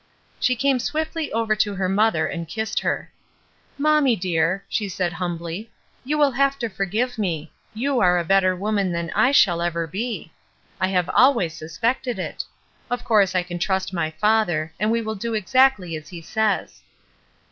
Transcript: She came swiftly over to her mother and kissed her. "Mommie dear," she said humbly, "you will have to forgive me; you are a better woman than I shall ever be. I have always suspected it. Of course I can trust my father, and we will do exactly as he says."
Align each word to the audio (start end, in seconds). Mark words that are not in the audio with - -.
She 0.39 0.55
came 0.55 0.79
swiftly 0.79 1.31
over 1.31 1.55
to 1.57 1.75
her 1.75 1.87
mother 1.87 2.25
and 2.25 2.47
kissed 2.47 2.79
her. 2.79 3.11
"Mommie 3.77 4.15
dear," 4.15 4.63
she 4.67 4.89
said 4.89 5.13
humbly, 5.13 5.69
"you 6.03 6.17
will 6.17 6.31
have 6.31 6.57
to 6.57 6.69
forgive 6.69 7.19
me; 7.19 7.51
you 7.75 7.99
are 7.99 8.17
a 8.17 8.23
better 8.25 8.55
woman 8.55 8.91
than 8.91 9.11
I 9.13 9.31
shall 9.31 9.61
ever 9.61 9.85
be. 9.85 10.31
I 10.79 10.87
have 10.87 11.07
always 11.13 11.55
suspected 11.55 12.17
it. 12.17 12.43
Of 12.89 13.03
course 13.03 13.35
I 13.35 13.43
can 13.43 13.59
trust 13.59 13.93
my 13.93 14.09
father, 14.09 14.73
and 14.79 14.89
we 14.89 15.03
will 15.03 15.13
do 15.13 15.35
exactly 15.35 15.95
as 15.95 16.07
he 16.07 16.23
says." 16.23 16.81